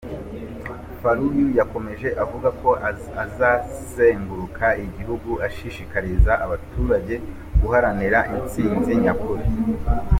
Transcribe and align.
Faluyu 0.99 1.45
yakomeje 1.59 2.09
avuga 2.23 2.49
ko 2.61 2.69
azazenguruka 3.23 4.67
igihugu 4.85 5.31
ashishikariza 5.47 6.33
abaturage 6.45 7.13
guharanira 7.61 8.19
intsinzi 8.35 8.91
nyakuri. 9.03 9.43